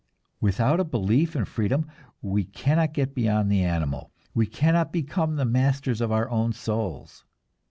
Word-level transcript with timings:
Without 0.39 0.79
a 0.79 0.83
belief 0.83 1.35
in 1.35 1.45
freedom 1.45 1.85
we 2.23 2.43
cannot 2.43 2.95
get 2.95 3.13
beyond 3.13 3.51
the 3.51 3.63
animal, 3.63 4.11
we 4.33 4.47
cannot 4.47 4.91
become 4.91 5.35
the 5.35 5.45
masters 5.45 6.01
of 6.01 6.11
our 6.11 6.27
own 6.27 6.53
souls. 6.53 7.23